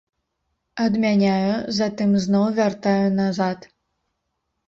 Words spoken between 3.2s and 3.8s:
назад.